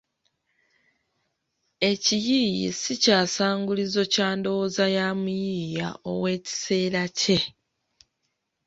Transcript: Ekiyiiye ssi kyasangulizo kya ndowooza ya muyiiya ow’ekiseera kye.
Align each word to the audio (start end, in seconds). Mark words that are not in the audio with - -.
Ekiyiiye 1.91 2.69
ssi 2.75 2.93
kyasangulizo 3.03 4.01
kya 4.13 4.29
ndowooza 4.37 4.85
ya 4.95 5.07
muyiiya 5.21 5.89
ow’ekiseera 6.11 7.03
kye. 7.19 7.39